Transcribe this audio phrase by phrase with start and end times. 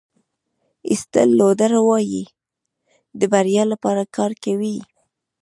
[0.89, 2.23] ایسټل لوډر وایي
[3.19, 4.77] د بریا لپاره کار کوئ.